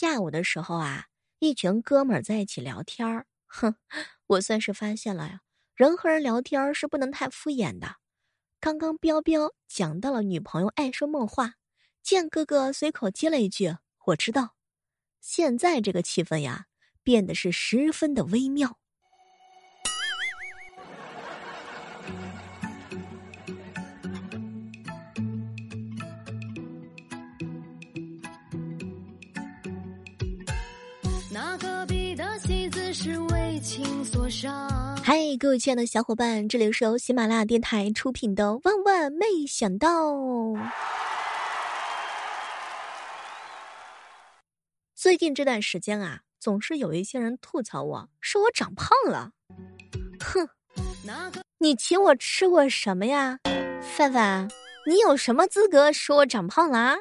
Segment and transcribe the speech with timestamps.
[0.00, 1.06] 下午的时候啊，
[1.40, 3.26] 一群哥们儿在一起聊天儿。
[3.48, 3.74] 哼，
[4.28, 5.40] 我算是发现了呀，
[5.74, 7.96] 人和人聊天是不能太敷衍的。
[8.60, 11.54] 刚刚彪彪讲到了女朋友爱说梦话，
[12.00, 13.74] 剑哥哥随口接了一句
[14.06, 14.54] ：“我知道。”
[15.20, 16.66] 现在这个气氛呀，
[17.02, 18.78] 变得是十分的微妙。
[35.04, 40.12] 嗨，各位亲爱的小伙伴，这里是由喜马拉雅电台出品的《万万没想到》。
[44.94, 49.32] 最近这段时间啊，总是有一些人吐槽我说我长胖了。
[50.18, 50.48] 哼，
[51.58, 53.38] 你请我吃过什么呀，
[53.82, 54.48] 范范？
[54.86, 56.96] 你有什么资格说我长胖了啊？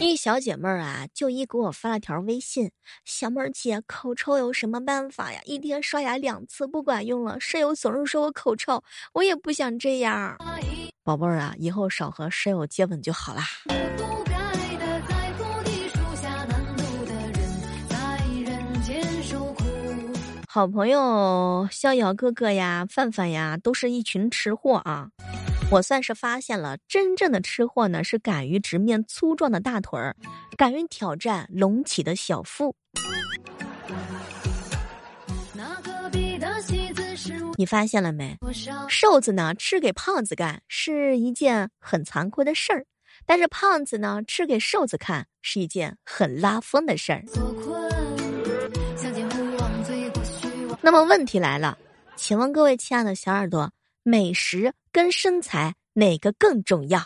[0.00, 2.70] 一小姐妹儿啊，就一给我发了条微信
[3.04, 5.38] ：“小妹儿姐，口臭有什么办法呀？
[5.44, 10.38] 一天刷牙两次不管用了，舍友总是说我口臭，我也不想这样。
[11.04, 13.44] 宝贝儿啊，以后少和舍友接吻就好啦。”
[20.56, 25.06] 好朋友逍遥哥哥呀，范范呀，都是一群吃货啊！
[25.70, 30.16] 我算是发现了，真正的吃货呢，是敢于直面粗壮的大腿儿，
[30.56, 32.74] 敢于挑战隆起的小腹。
[37.58, 38.34] 你发现了没？
[38.88, 42.86] 瘦子呢，吃给胖子干是一件很残酷的事儿，
[43.26, 47.22] 但是胖子呢，吃给瘦子看是一件很拉风的事儿。
[50.86, 51.76] 那么问题来了，
[52.14, 53.68] 请问各位亲爱的小耳朵，
[54.04, 57.02] 美食跟身材哪个更重要？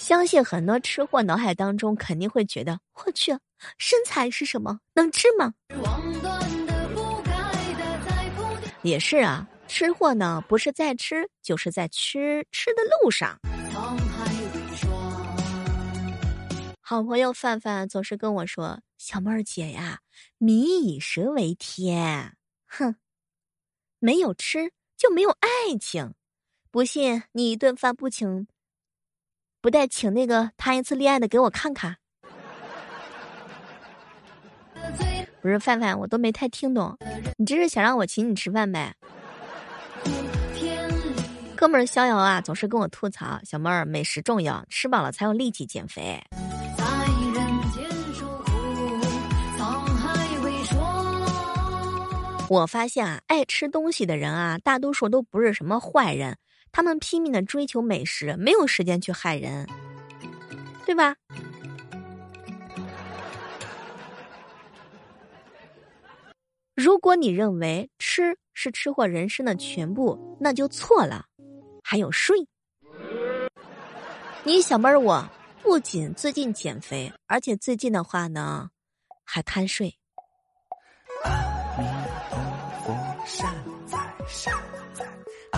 [0.00, 3.30] 相信很多吃货脑海当中肯定会觉得，我去，
[3.78, 4.80] 身材是什么？
[4.92, 5.54] 能吃吗？
[8.82, 13.38] 也是啊，吃货呢不是在吃，就是在吃吃的路上。
[16.80, 19.98] 好朋友范范总是跟我说：“小妹儿姐呀，
[20.38, 22.36] 民以食为天，
[22.66, 22.94] 哼，
[23.98, 25.48] 没有吃就没有爱
[25.80, 26.14] 情。
[26.70, 28.46] 不信你一顿饭不请，
[29.60, 31.96] 不带请那个谈一次恋爱的给我看看。
[35.42, 36.96] ”不是范范，我都没太听懂，
[37.36, 38.94] 你这是想让我请你吃饭呗？
[41.56, 46.22] 哥们儿逍遥啊，总是跟我吐槽：“小妹儿，美食重要，吃饱了才有力气减肥。”
[52.52, 56.36] 我发现啊，爱吃东西的人啊，大多数都不是什么坏人，
[56.70, 59.66] 他们拼命的追求美食，没有时间去害人，
[60.84, 61.16] 对吧？
[66.74, 71.24] 如果你认为吃是吃货人生的全部，那就错了。
[71.82, 72.46] 还有睡，
[74.44, 75.26] 你小妹儿，我
[75.62, 78.68] 不仅最近减肥，而且最近的话呢，
[79.24, 79.96] 还贪睡。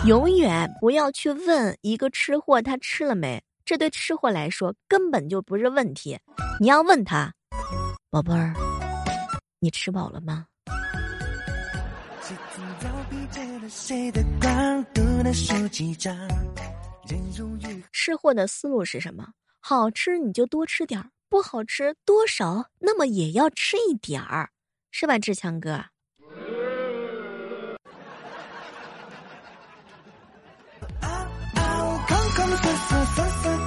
[0.06, 6.18] 永远不要去问一个吃货他吃了没，这对吃货来说根本就不是问题。
[6.60, 7.32] 你要问他，
[8.10, 8.52] 宝贝儿，
[9.60, 10.46] 你吃饱了吗？
[17.92, 19.28] 吃货的思路是什么？
[19.60, 24.50] 好吃你就多吃点儿，不好吃多少那么也要吃一点儿，
[24.90, 25.82] 是吧，志强哥？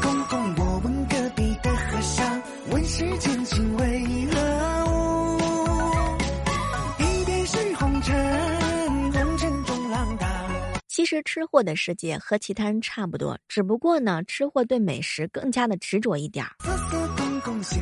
[0.02, 2.42] 公公我问隔壁的和尚，
[2.72, 5.38] 问世间情为何物？
[7.00, 10.28] 一点是红尘，红尘中浪荡。
[10.88, 16.56] 其实吃货的世界和其他人差不多，只不过呢，吃货对美食更加的执着一点儿。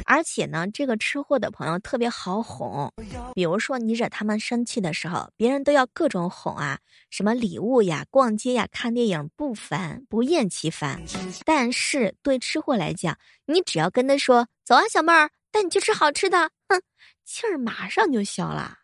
[0.06, 2.92] 而且呢，这个吃货的朋友特别好哄，
[3.34, 6.80] 比如说你惹他们生气的时候，别人都要各种哄啊，
[7.10, 11.02] 什么礼物呀、逛街呀、看电影，不烦不厌其烦。
[11.46, 16.82] 但是对吃货来讲，你只要跟他说“走啊，小妹儿，带你去吃好吃的”，哼，
[17.26, 18.78] 气儿马上就消了。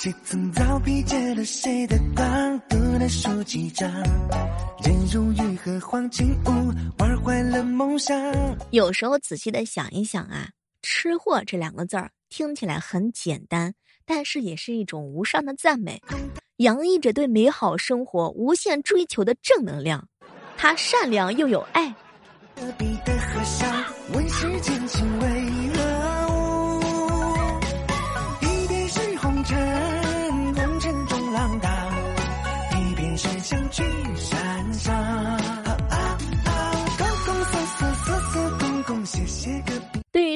[0.00, 3.90] 谁曾早披借了谁的光，读了书几章，
[4.84, 8.16] 人如玉和黄金屋，玩坏了梦想。
[8.70, 10.50] 有时候仔细的想一想啊，
[10.82, 13.74] 吃货这两个字儿听起来很简单，
[14.06, 16.00] 但是也是一种无上的赞美，
[16.58, 20.08] 洋溢着对美好生活无限追求的正能量。
[20.56, 21.92] 他善良又有爱。
[22.54, 23.84] 隔壁的和尚
[24.14, 25.17] 问世间情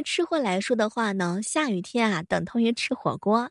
[0.03, 3.51] 吃货来说的话呢，下雨天啊等同于吃火锅。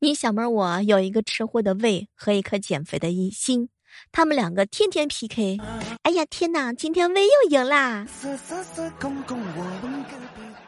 [0.00, 3.68] 你小妹儿我有一个吃货的胃和一颗减肥的一心，
[4.12, 5.58] 他们两个天天 PK。
[6.02, 8.06] 哎呀天哪，今天胃又赢啦！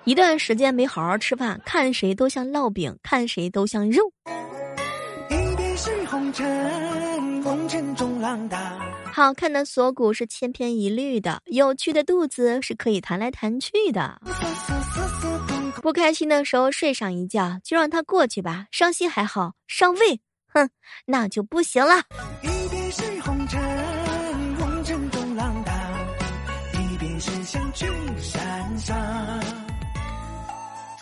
[0.04, 4.10] 一段时间没好好吃饭，看谁都像烙饼，看谁都像肉。
[5.30, 8.58] 一是红尘，红尘中浪荡。
[9.18, 14.22] 好看的锁骨是千篇一律的，有趣的肚子是可以弹来弹去的。
[15.82, 18.68] 不开心的时候睡上一觉，就让它过去吧。
[18.70, 20.70] 伤心还好，伤胃，哼，
[21.04, 21.96] 那就不行了。
[22.42, 25.74] 一边是红尘，红尘中浪荡；
[26.74, 28.96] 一边是山上。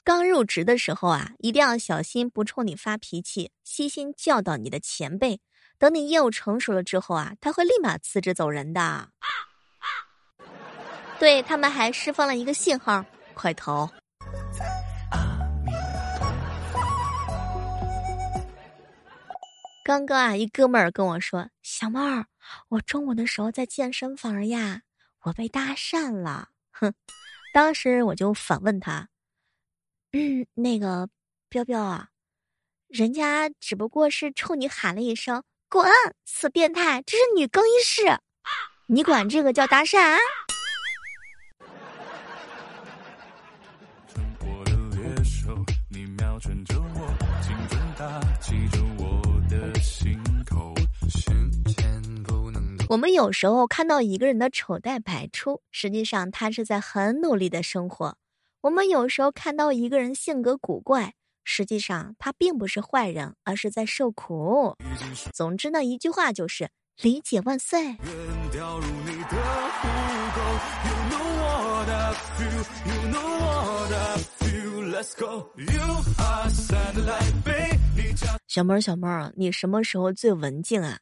[0.02, 5.38] 刚入职的时候啊，一定要小心不冲你发脾气，悉心教导你的前辈。
[5.78, 8.80] 等你业务成熟了之后啊，他会立马辞职走人的。
[8.80, 9.86] 啊啊
[11.18, 13.90] 对他们还释放了一个信号：快逃！
[19.84, 22.26] 刚刚啊，一哥们儿跟我说：“小妹儿，
[22.68, 24.82] 我中午的时候在健身房呀，
[25.22, 26.92] 我被搭讪了。”哼，
[27.52, 29.08] 当时我就反问他
[30.12, 31.08] ：“嗯，那个
[31.48, 32.08] 彪彪啊，
[32.88, 35.90] 人家只不过是冲你喊了一声‘滚’，
[36.24, 38.18] 死变态，这是女更衣室，
[38.86, 40.18] 你管这个叫搭讪啊？”
[52.88, 58.14] 我们有时候看到一个人的丑态百出，实际上他是在很努力的生活；
[58.60, 61.14] 我们有时候看到一个人性格古怪，
[61.48, 64.74] 实际上他并不是坏人，而是在受苦。
[65.32, 66.68] 总之呢，一句话就是
[67.00, 67.96] 理解万岁。
[78.48, 80.98] 小妹儿，小妹儿，你什么时候最文静啊？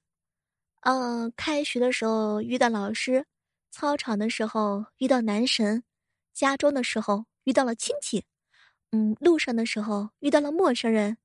[0.82, 3.24] 嗯、开学的时候遇到老师，
[3.70, 5.84] 操场的时候遇到男神，
[6.34, 8.24] 家中的时候遇到了亲戚，
[8.94, 11.16] 嗯，路上的时候遇到了陌生人，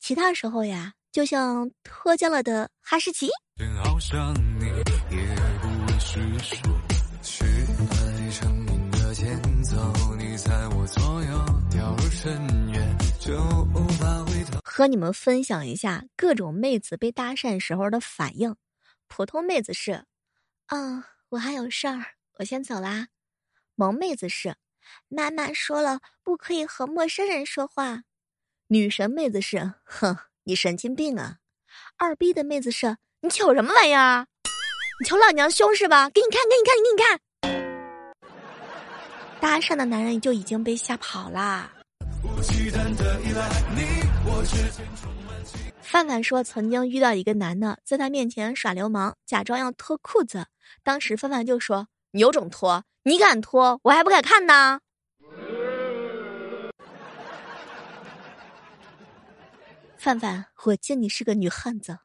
[0.00, 3.28] 其他时候呀，就像脱缰了的哈士奇。
[14.64, 18.56] 和你们分享一下各种妹子被搭讪时候的反应。
[19.06, 20.06] 普通妹子是，
[20.68, 22.02] 啊，我还有事儿，
[22.38, 23.08] 我先走啦。
[23.74, 24.56] 萌妹子是，
[25.08, 28.02] 妈妈说了不可以和陌生人说话。
[28.68, 31.36] 女神妹子是，哼，你神经病啊。
[31.96, 34.26] 二逼的妹子是，你瞅什么玩意儿？
[35.00, 36.10] 你瞅老娘凶是吧？
[36.10, 37.20] 给你看，给你看，给你看。
[39.40, 41.72] 搭讪的男人就已经被吓跑啦。
[45.80, 50.46] 范范说，曾经遇到一个男的在他面前耍流氓，假装要脱裤子。
[50.82, 51.88] 当时范范就说
[52.18, 54.80] ：“有种脱，你敢脱，我还不敢看呢。”
[59.96, 61.98] 范范，我见你是个女汉子。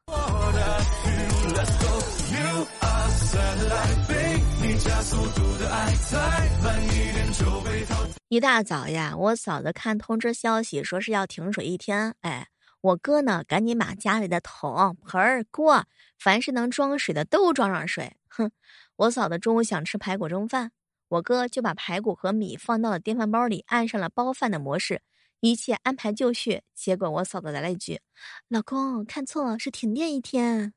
[8.28, 12.48] 一大早呀，我嫂子看通知消息说是要停水一天，哎，
[12.80, 15.84] 我哥呢赶紧把家里的桶、盆、锅，
[16.18, 18.16] 凡是能装水的都装上水。
[18.36, 18.50] 哼，
[18.96, 20.72] 我嫂子中午想吃排骨蒸饭，
[21.08, 25.02] 我哥就把排骨和米放到了电饭煲里，按上了煲饭的模式，
[25.40, 26.62] 一切安排就绪。
[26.74, 28.00] 结果我嫂子来了一句
[28.48, 30.74] ：“老公，看错了，是停电一天。”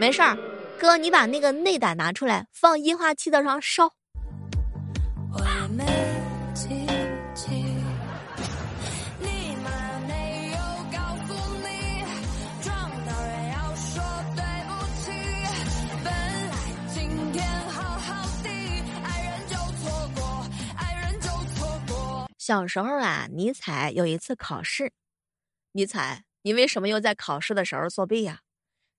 [0.00, 0.36] 没事儿，
[0.78, 3.92] 哥，你把那个内胆拿出来，放液化气灶上烧。
[5.32, 5.84] 我也没
[22.46, 24.92] 小时候啊，尼采有一次考试。
[25.72, 28.40] 尼采，你为什么又在考试的时候作弊呀？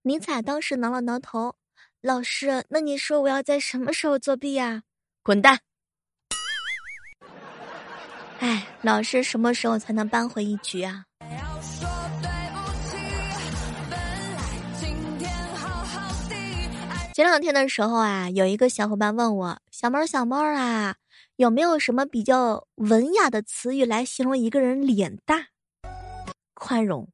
[0.01, 1.55] 尼采当时挠了挠头，
[2.01, 4.81] 老师，那你说我要在什么时候作弊呀？
[5.21, 5.59] 滚蛋！
[8.39, 11.05] 哎，老师什么时候才能扳回一局啊？
[17.13, 20.95] 前两天的时候啊，有一个小伙伴问我：“小猫小猫啊，
[21.37, 25.47] 有没有什么比较文雅的词语来形容一个人脸大、
[26.53, 27.09] 宽容？”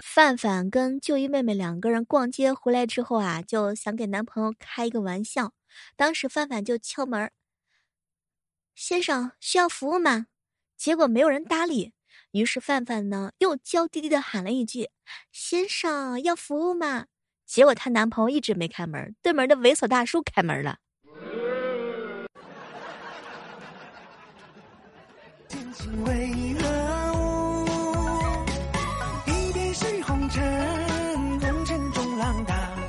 [0.00, 5.52] 范范跟就一妹妹两个人逛街回来之后啊，就想给男朋友开一个玩笑。
[5.94, 7.30] 当时范范就敲门
[8.74, 10.28] ：“先生需要服务吗？”
[10.78, 11.92] 结果没有人搭理。
[12.30, 14.88] 于是范范呢又娇滴滴的喊了一句
[15.32, 17.06] ：“先生要服务吗？”
[17.46, 20.78] 结果她男朋友一直没开门，对门的猥琐大叔开门了。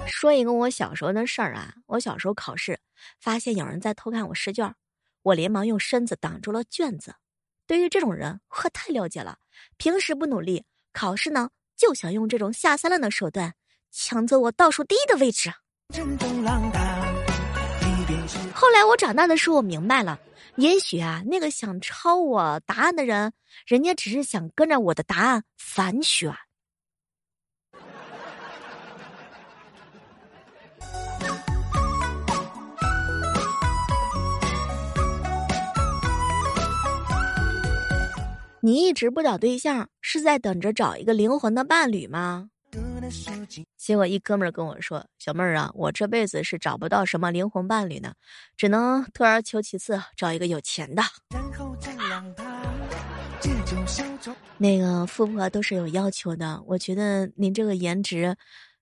[0.07, 2.79] 说一个我小时候的事儿啊，我小时候考试
[3.19, 4.73] 发现有人在偷看我试卷，
[5.21, 7.13] 我连忙用身子挡住了卷子。
[7.67, 9.37] 对于这种人，我太了解了。
[9.77, 13.53] 平时不努力，考试呢就想用这种下三滥的手段
[13.91, 15.51] 抢走我倒数第一的位置。
[18.53, 20.19] 后来我长大的时候，我明白了，
[20.57, 23.33] 也许啊，那个想抄我答案的人，
[23.65, 26.33] 人家只是想跟着我的答案反选。
[38.59, 42.49] 你一直不找对象，是在等着找一个灵魂的伴侣吗？
[43.77, 48.13] 结果一哥们儿跟我说：“小妹儿啊，我这辈子是找不到什么灵魂伴侣呢，
[48.55, 51.01] 只能退而求其次，找一个有钱的。
[54.57, 58.35] 那个富婆都是有要求的，我觉得您这个颜值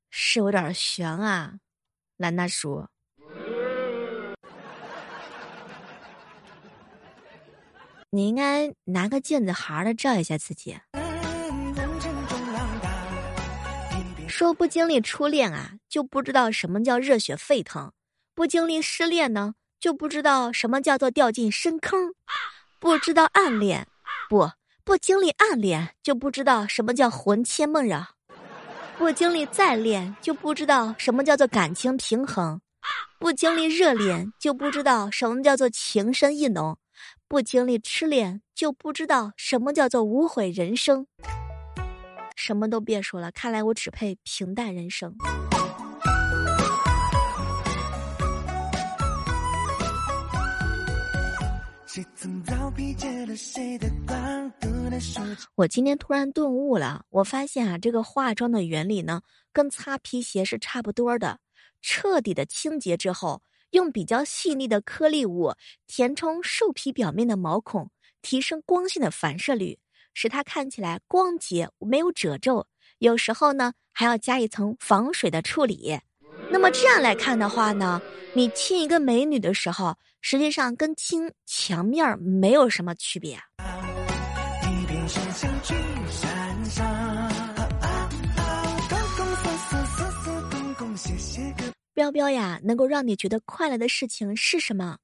[0.09, 1.53] 是有点悬啊，
[2.17, 2.87] 兰大叔。”
[8.11, 10.77] 你应该拿个镜子好好的照一下自己。
[14.37, 17.91] 说不经历初恋啊，就不知道什么叫热血沸腾；
[18.33, 22.09] 不经历失恋呢，就不知道什么叫做掉进深坑；
[22.77, 23.87] 不知道暗恋，
[24.29, 24.51] 不
[24.83, 28.01] 不经历暗恋，就不知道什么叫魂牵梦绕；
[28.97, 32.59] 不经历再恋，就不知道什么叫做感情平衡；
[33.17, 36.75] 不经历热恋，就不知道什么叫做情深意浓；
[37.29, 41.07] 不经历痴恋，就不知道什么叫做无悔人生。
[42.35, 45.15] 什么都别说了，看来我只配平淡人生。
[55.55, 59.21] 我今天突然顿悟了，我发现啊，这个化妆的原理呢，
[59.53, 61.39] 跟擦皮鞋是差不多的。
[61.81, 65.53] 彻底的清洁之后，用比较细腻的颗粒物
[65.87, 67.89] 填充兽皮表面的毛孔，
[68.21, 69.79] 提升光线的反射率，
[70.15, 72.65] 使它看起来光洁，没有褶皱。
[72.97, 75.99] 有时候呢，还要加一层防水的处理。
[76.49, 78.01] 那么这样来看的话呢，
[78.33, 83.37] 你亲一个美女的时候，实际上跟亲墙面没有什么区别。
[84.63, 85.73] 一边是相聚
[86.09, 87.29] 山上。
[88.87, 94.97] 公公瑟瑟瑟瑟公公谢谢个彪彪呀，能够让你觉得快乐的事情是什么？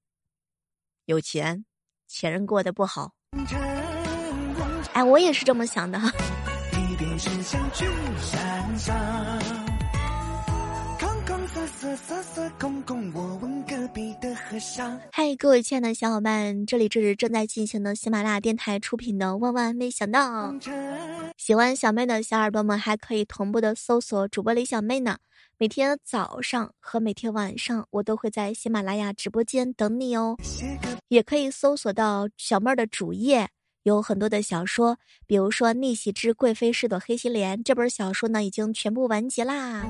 [1.06, 1.66] 有钱，
[2.08, 3.14] 前任过得不好。
[4.94, 6.00] 哎，我也是这么想的。
[15.12, 20.52] 嗨，各位亲爱的小伙伴，这里这是正在进行的喜马拉雅电台出品的《万万没想到》。
[21.38, 25.18] 喜欢小妹的小耳朵们还可以同步的搜索主播李小妹呢。
[25.58, 30.38] 每天早上和每天晚上，我都会在喜马拉雅直播间等你哦。
[31.10, 33.50] 也可以搜索到小妹儿的主页，
[33.84, 39.86] 有很多的小说，比如说《逆袭之贵妃是朵黑心莲》这本小说呢，已经全部完结啦。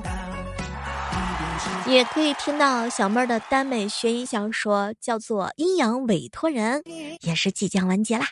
[1.86, 6.80] 也可以听到小妹儿的耽美悬疑小说，叫做《阴阳委托人》，
[7.20, 8.26] 也是即将完结啦。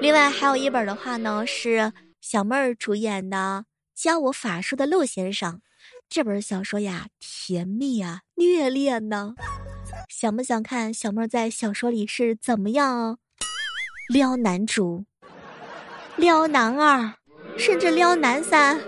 [0.00, 3.66] 另外还有一本的话呢，是小妹儿主演的
[4.02, 5.54] 《教我法术的陆先生》
[6.08, 9.34] 这本小说呀，甜蜜啊，虐恋呢。
[10.08, 13.18] 想不想看小妹儿在小说里是怎么样
[14.08, 15.02] 撩男主、
[16.16, 17.12] 撩男二，
[17.56, 18.78] 甚至撩男三？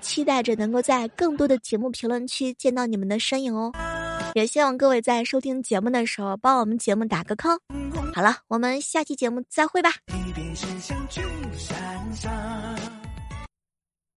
[0.00, 3.70] 期待着能够在更多的节目评论区见到你们的身影哦。
[4.34, 7.58] 也希望各位在收听节目的时候帮我们节目打个 call。
[8.14, 9.90] 好了，我们下期节目再会吧。
[10.08, 11.20] 一边是想去
[11.56, 12.99] 山上。